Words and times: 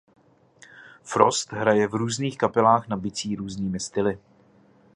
Frost 1.03 1.53
hraje 1.53 1.87
v 1.87 1.93
různých 1.93 2.37
kapelách 2.37 2.87
na 2.87 2.97
bicí 2.97 3.35
různými 3.35 3.79
styly. 3.79 4.19